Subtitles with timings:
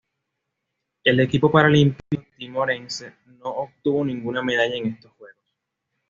[1.03, 5.45] El equipo paralímpico timorense no obtuvo ninguna medalla en estos Juegos.